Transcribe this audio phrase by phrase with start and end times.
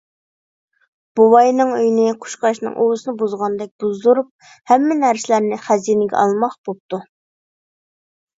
[1.17, 7.03] بوۋاينىڭ ئۆيىنى قۇشقاچنىڭ ئۇۋىسىنى بۇزغاندەك بۇزدۇرۇپ، ھەممە نەرسىلەرنى خەزىنىگە ئالماق بوپتۇ.